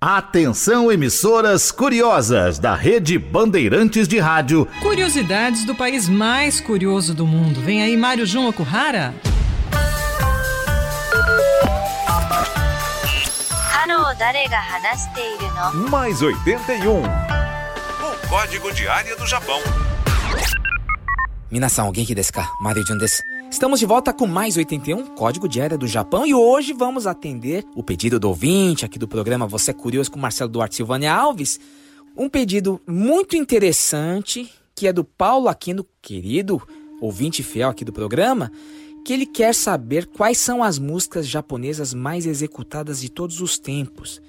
[0.00, 4.64] Atenção, emissoras curiosas da Rede Bandeirantes de Rádio.
[4.80, 7.60] Curiosidades do país mais curioso do mundo.
[7.60, 9.12] Vem aí, Mário João Okuhara.
[15.90, 17.02] Mais 81.
[17.02, 19.60] O código de área do Japão.
[21.50, 22.46] Minasan, genki desu ka?
[22.60, 23.22] Mario Jun desu.
[23.50, 27.64] Estamos de volta com mais 81, Código de Área do Japão, e hoje vamos atender
[27.74, 31.58] o pedido do ouvinte aqui do programa Você é Curioso com Marcelo Duarte Silvânia Alves.
[32.14, 36.60] Um pedido muito interessante, que é do Paulo Aquino, querido
[37.00, 38.52] ouvinte fiel aqui do programa,
[39.02, 44.20] que ele quer saber quais são as músicas japonesas mais executadas de todos os tempos.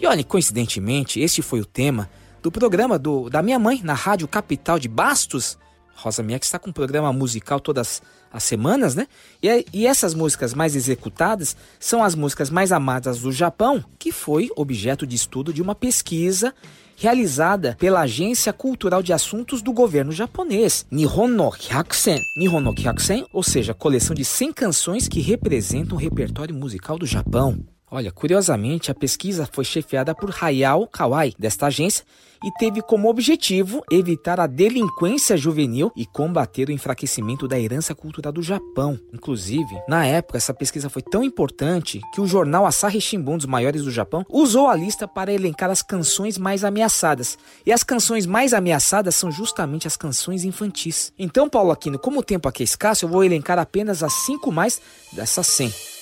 [0.00, 2.08] E olha, coincidentemente, este foi o tema
[2.40, 5.58] do programa do, da minha mãe na Rádio Capital de Bastos,
[5.98, 8.00] Rosa Mia, que está com um programa musical todas
[8.32, 9.08] as semanas, né?
[9.42, 14.48] E, e, essas músicas mais executadas são as músicas mais amadas do Japão, que foi
[14.54, 16.54] objeto de estudo de uma pesquisa
[16.96, 22.20] realizada pela Agência Cultural de Assuntos do governo japonês, Nihon no Hyakusen.
[22.36, 27.06] Nihon no Hyakusen, ou seja, coleção de 100 canções que representam o repertório musical do
[27.06, 27.58] Japão.
[27.90, 32.04] Olha, curiosamente, a pesquisa foi chefiada por Hayao Kawai, desta agência,
[32.44, 38.32] e teve como objetivo evitar a delinquência juvenil e combater o enfraquecimento da herança cultural
[38.32, 38.98] do Japão.
[39.12, 43.82] Inclusive, na época, essa pesquisa foi tão importante que o jornal Asahi Shimbun, dos maiores
[43.82, 47.38] do Japão, usou a lista para elencar as canções mais ameaçadas.
[47.66, 51.12] E as canções mais ameaçadas são justamente as canções infantis.
[51.18, 54.52] Então, Paulo Aquino, como o tempo aqui é escasso, eu vou elencar apenas as cinco
[54.52, 54.80] mais
[55.12, 55.97] dessas 100.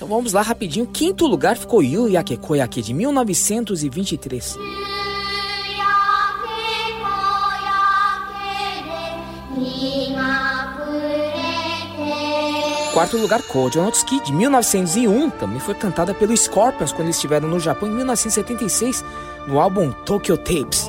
[0.00, 0.86] Então vamos lá rapidinho.
[0.86, 4.56] Quinto lugar ficou Yu Yake Koyake de 1923.
[12.94, 17.46] Quarto lugar, Kojo no Tsuki, de 1901, também foi cantada pelo Scorpions quando eles estiveram
[17.46, 19.04] no Japão em 1976,
[19.46, 20.88] no álbum Tokyo Tapes.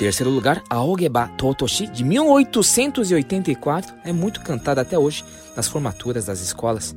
[0.00, 5.22] Terceiro lugar, Aogeba Totoshi, de 1884, é muito cantada até hoje
[5.54, 6.96] nas formaturas das escolas.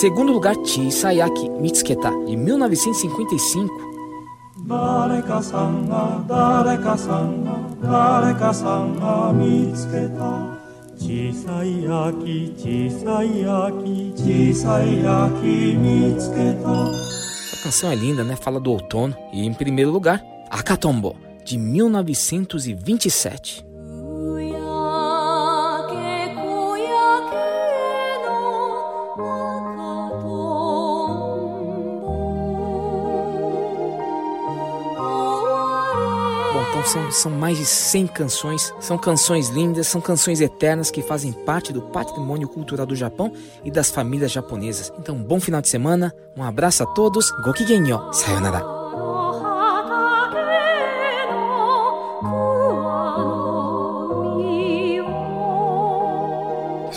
[0.00, 3.70] Segundo lugar, Chisayaki Mitsuketa, de 1955.
[11.03, 16.89] 小さい秋小さい秋小さい秋見つけた
[17.59, 18.35] Essa canção é linda, né?
[18.35, 19.15] Fala do outono.
[19.33, 21.15] E em primeiro lugar, Akatombo,
[21.45, 23.65] de 1927.
[36.84, 38.74] São, são mais de 100 canções.
[38.80, 43.32] São canções lindas, são canções eternas que fazem parte do patrimônio cultural do Japão
[43.64, 44.92] e das famílias japonesas.
[44.98, 48.83] Então, bom final de semana, um abraço a todos, gokigenyo, sayonara.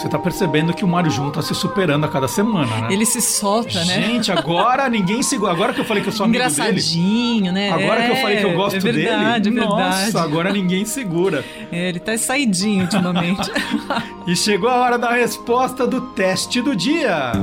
[0.07, 2.87] Você tá percebendo que o Mário Jun tá se superando a cada semana, né?
[2.89, 4.01] Ele se solta, né?
[4.03, 5.51] Gente, agora ninguém segura.
[5.51, 6.53] Agora que eu falei que eu sou amigo dele.
[6.53, 7.71] Engraçadinho, né?
[7.71, 9.59] Agora é, que eu falei que eu gosto é verdade, dele.
[9.59, 10.05] É verdade.
[10.05, 11.43] Nossa, agora ninguém segura.
[11.73, 13.51] É, ele tá saidinho ultimamente.
[14.25, 17.33] e chegou a hora da resposta do teste do dia.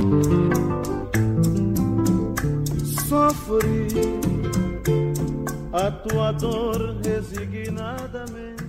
[3.07, 3.89] Sofri
[5.71, 8.64] a tua dor resignadamente